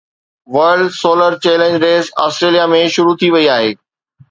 [0.53, 3.71] world solar challenge race Australia ۾ شروع ٿي وئي آهي